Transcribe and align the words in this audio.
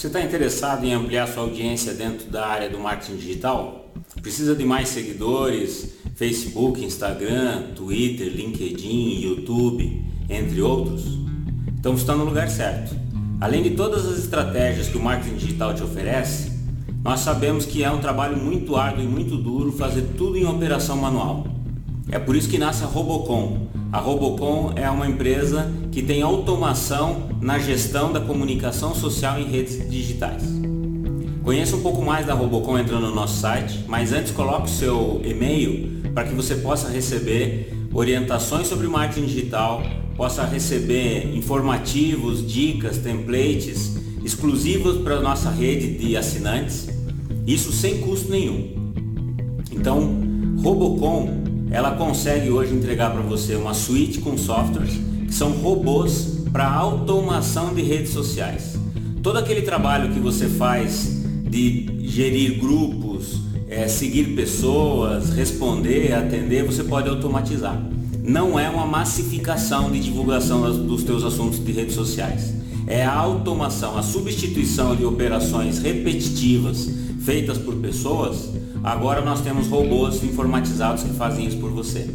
Você 0.00 0.06
está 0.06 0.22
interessado 0.22 0.82
em 0.82 0.94
ampliar 0.94 1.28
sua 1.28 1.42
audiência 1.42 1.92
dentro 1.92 2.30
da 2.30 2.46
área 2.46 2.70
do 2.70 2.78
marketing 2.78 3.16
digital? 3.16 3.92
Precisa 4.22 4.56
de 4.56 4.64
mais 4.64 4.88
seguidores? 4.88 5.92
Facebook, 6.14 6.82
Instagram, 6.82 7.74
Twitter, 7.76 8.28
LinkedIn, 8.28 9.20
YouTube, 9.20 10.02
entre 10.30 10.62
outros? 10.62 11.18
Então 11.78 11.92
está 11.92 12.16
no 12.16 12.24
lugar 12.24 12.48
certo. 12.48 12.96
Além 13.42 13.62
de 13.62 13.72
todas 13.72 14.06
as 14.06 14.18
estratégias 14.18 14.88
que 14.88 14.96
o 14.96 15.02
marketing 15.02 15.36
digital 15.36 15.74
te 15.74 15.82
oferece, 15.82 16.50
nós 17.04 17.20
sabemos 17.20 17.66
que 17.66 17.84
é 17.84 17.90
um 17.90 18.00
trabalho 18.00 18.38
muito 18.38 18.76
árduo 18.76 19.04
e 19.04 19.06
muito 19.06 19.36
duro 19.36 19.70
fazer 19.70 20.14
tudo 20.16 20.38
em 20.38 20.46
operação 20.46 20.96
manual. 20.96 21.46
É 22.12 22.18
por 22.18 22.34
isso 22.34 22.48
que 22.48 22.58
nasce 22.58 22.82
a 22.82 22.86
Robocom. 22.86 23.68
A 23.92 23.98
Robocom 23.98 24.72
é 24.74 24.90
uma 24.90 25.06
empresa 25.06 25.70
que 25.92 26.02
tem 26.02 26.22
automação 26.22 27.28
na 27.40 27.58
gestão 27.58 28.12
da 28.12 28.20
comunicação 28.20 28.94
social 28.94 29.38
em 29.38 29.44
redes 29.44 29.88
digitais. 29.88 30.42
Conheça 31.44 31.76
um 31.76 31.82
pouco 31.82 32.02
mais 32.02 32.26
da 32.26 32.34
Robocom 32.34 32.76
entrando 32.76 33.06
no 33.06 33.14
nosso 33.14 33.40
site, 33.40 33.84
mas 33.86 34.12
antes 34.12 34.32
coloque 34.32 34.66
o 34.66 34.72
seu 34.72 35.22
e-mail 35.24 36.02
para 36.12 36.24
que 36.24 36.34
você 36.34 36.56
possa 36.56 36.88
receber 36.88 37.72
orientações 37.92 38.66
sobre 38.66 38.88
marketing 38.88 39.26
digital, 39.26 39.82
possa 40.16 40.44
receber 40.44 41.36
informativos, 41.36 42.46
dicas, 42.46 42.98
templates 42.98 43.96
exclusivos 44.24 44.98
para 44.98 45.14
a 45.14 45.20
nossa 45.20 45.48
rede 45.48 45.96
de 45.96 46.16
assinantes, 46.16 46.88
isso 47.46 47.72
sem 47.72 48.00
custo 48.00 48.30
nenhum. 48.30 48.92
Então, 49.72 50.20
Robocom 50.62 51.39
ela 51.70 51.92
consegue 51.92 52.50
hoje 52.50 52.74
entregar 52.74 53.10
para 53.10 53.22
você 53.22 53.54
uma 53.54 53.74
suite 53.74 54.18
com 54.20 54.36
softwares 54.36 54.98
que 55.26 55.32
são 55.32 55.52
robôs 55.52 56.40
para 56.52 56.68
automação 56.68 57.72
de 57.72 57.82
redes 57.82 58.12
sociais. 58.12 58.76
Todo 59.22 59.38
aquele 59.38 59.62
trabalho 59.62 60.12
que 60.12 60.18
você 60.18 60.48
faz 60.48 61.20
de 61.48 61.86
gerir 62.02 62.58
grupos, 62.58 63.40
é, 63.68 63.86
seguir 63.86 64.34
pessoas, 64.34 65.30
responder, 65.30 66.12
atender, 66.12 66.64
você 66.64 66.82
pode 66.82 67.08
automatizar. 67.08 67.80
Não 68.22 68.58
é 68.58 68.68
uma 68.68 68.86
massificação 68.86 69.90
de 69.92 70.00
divulgação 70.00 70.84
dos 70.84 71.04
teus 71.04 71.22
assuntos 71.22 71.64
de 71.64 71.70
redes 71.70 71.94
sociais. 71.94 72.52
É 72.90 73.04
a 73.04 73.14
automação, 73.14 73.96
a 73.96 74.02
substituição 74.02 74.94
de 74.94 75.04
operações 75.04 75.78
repetitivas 75.78 76.90
feitas 77.24 77.56
por 77.56 77.76
pessoas 77.76 78.50
Agora 78.82 79.20
nós 79.20 79.42
temos 79.42 79.68
robôs 79.68 80.24
informatizados 80.24 81.02
que 81.02 81.10
fazem 81.10 81.46
isso 81.46 81.58
por 81.58 81.70
você. 81.70 82.08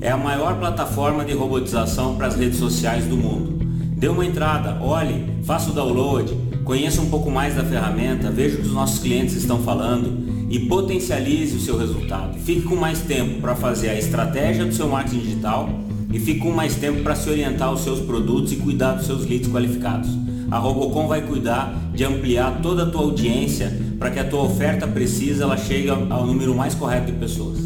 É 0.00 0.10
a 0.10 0.16
maior 0.16 0.58
plataforma 0.58 1.24
de 1.24 1.32
robotização 1.32 2.16
para 2.16 2.26
as 2.26 2.34
redes 2.34 2.58
sociais 2.58 3.04
do 3.04 3.16
mundo. 3.16 3.64
Dê 3.96 4.08
uma 4.08 4.26
entrada, 4.26 4.76
olhe, 4.82 5.24
faça 5.44 5.70
o 5.70 5.72
download, 5.72 6.36
conheça 6.64 7.00
um 7.00 7.08
pouco 7.08 7.30
mais 7.30 7.54
da 7.54 7.64
ferramenta, 7.64 8.28
veja 8.28 8.56
o 8.56 8.60
que 8.60 8.66
os 8.66 8.74
nossos 8.74 8.98
clientes 8.98 9.36
estão 9.36 9.62
falando 9.62 10.24
e 10.50 10.58
potencialize 10.66 11.56
o 11.56 11.60
seu 11.60 11.78
resultado. 11.78 12.36
Fique 12.40 12.62
com 12.62 12.74
mais 12.74 13.00
tempo 13.02 13.40
para 13.40 13.54
fazer 13.54 13.90
a 13.90 13.98
estratégia 13.98 14.64
do 14.64 14.74
seu 14.74 14.88
marketing 14.88 15.20
digital 15.20 15.70
e 16.14 16.20
fique 16.20 16.38
com 16.38 16.52
mais 16.52 16.76
tempo 16.76 17.02
para 17.02 17.16
se 17.16 17.28
orientar 17.28 17.72
os 17.72 17.80
seus 17.80 17.98
produtos 17.98 18.52
e 18.52 18.56
cuidar 18.56 18.92
dos 18.92 19.04
seus 19.04 19.26
leads 19.26 19.50
qualificados. 19.50 20.08
A 20.48 20.58
Robocom 20.58 21.08
vai 21.08 21.22
cuidar 21.22 21.74
de 21.92 22.04
ampliar 22.04 22.60
toda 22.62 22.84
a 22.84 22.86
tua 22.86 23.02
audiência 23.02 23.76
para 23.98 24.12
que 24.12 24.20
a 24.20 24.24
tua 24.24 24.42
oferta 24.42 24.86
precisa 24.86 25.42
ela 25.42 25.56
chegue 25.56 25.90
ao 25.90 26.24
número 26.24 26.54
mais 26.54 26.72
correto 26.72 27.10
de 27.10 27.18
pessoas. 27.18 27.58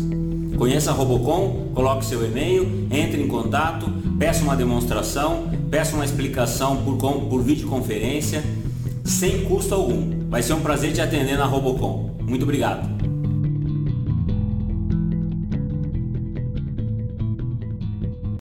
Conheça 0.56 0.90
a 0.90 0.94
Robocom, 0.94 1.68
coloque 1.74 2.06
seu 2.06 2.24
e-mail, 2.24 2.88
entre 2.90 3.22
em 3.22 3.28
contato, 3.28 3.86
peça 4.18 4.42
uma 4.42 4.56
demonstração, 4.56 5.50
peça 5.70 5.94
uma 5.94 6.04
explicação 6.04 6.78
por, 6.78 6.96
por 6.96 7.42
videoconferência, 7.42 8.42
sem 9.04 9.44
custo 9.44 9.74
algum. 9.74 10.28
Vai 10.30 10.42
ser 10.42 10.54
um 10.54 10.60
prazer 10.60 10.92
te 10.92 11.02
atender 11.02 11.36
na 11.36 11.44
Robocom. 11.44 12.16
Muito 12.22 12.44
obrigado. 12.44 12.97